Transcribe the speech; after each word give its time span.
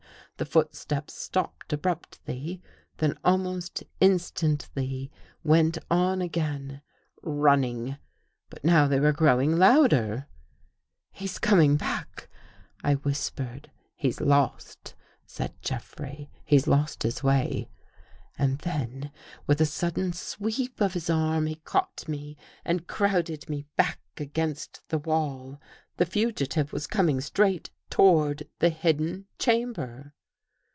The 0.37 0.45
footsteps 0.45 1.13
stopped 1.13 1.71
ab 1.71 1.85
ruptly, 1.85 2.63
then 2.97 3.15
almost 3.23 3.83
instantly 3.99 5.11
went 5.43 5.77
on 5.91 6.19
again, 6.19 6.81
running. 7.21 7.97
But 8.49 8.63
now 8.65 8.87
they 8.87 8.99
were 8.99 9.11
growing 9.11 9.57
louder." 9.59 10.27
He's 11.11 11.37
coming 11.37 11.77
back," 11.77 12.27
I 12.83 12.95
whispered." 12.95 13.69
He's 13.95 14.19
lost," 14.19 14.95
said 15.27 15.53
Jeffrey." 15.61 16.31
He's 16.43 16.65
lost 16.65 17.03
his 17.03 17.21
way." 17.21 17.69
And 18.35 18.57
then, 18.59 19.11
with 19.45 19.61
a 19.61 19.67
sudden 19.67 20.11
sweep 20.11 20.81
of 20.81 20.95
his 20.95 21.07
arm, 21.07 21.45
he 21.45 21.53
caught 21.57 22.07
me 22.07 22.35
and 22.65 22.87
crowded 22.87 23.47
me 23.47 23.67
back 23.75 23.99
against 24.17 24.81
the 24.89 24.97
wall. 24.97 25.61
The 25.97 26.07
fugitive 26.07 26.73
was 26.73 26.87
coming 26.87 27.21
straight 27.21 27.69
toward 27.91 28.47
the 28.57 28.69
hidden 28.69 29.27
chamber. 29.37 30.15